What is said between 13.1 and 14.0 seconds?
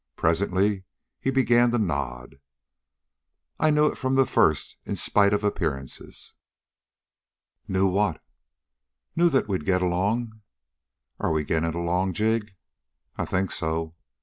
"I think so."